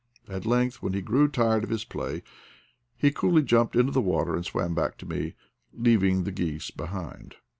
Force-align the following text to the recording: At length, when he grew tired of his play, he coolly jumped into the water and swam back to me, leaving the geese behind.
At 0.27 0.47
length, 0.47 0.81
when 0.81 0.93
he 0.93 1.01
grew 1.03 1.27
tired 1.27 1.63
of 1.63 1.69
his 1.69 1.85
play, 1.85 2.23
he 2.97 3.11
coolly 3.11 3.43
jumped 3.43 3.75
into 3.75 3.91
the 3.91 4.01
water 4.01 4.35
and 4.35 4.43
swam 4.43 4.73
back 4.73 4.97
to 4.97 5.05
me, 5.05 5.35
leaving 5.73 6.23
the 6.23 6.31
geese 6.31 6.71
behind. 6.71 7.35